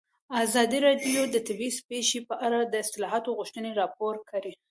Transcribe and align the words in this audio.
ازادي 0.43 0.77
راډیو 0.87 1.21
د 1.29 1.35
طبیعي 1.47 1.81
پېښې 1.89 2.19
په 2.29 2.35
اړه 2.45 2.59
د 2.63 2.73
اصلاحاتو 2.85 3.35
غوښتنې 3.37 3.71
راپور 3.81 4.15
کړې. 4.29 4.51